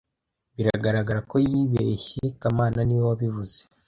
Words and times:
Biragaragara 0.55 1.19
ko 1.29 1.35
yibeshye 1.47 2.21
kamana 2.41 2.79
niwe 2.83 3.03
wabivuze 3.09 3.57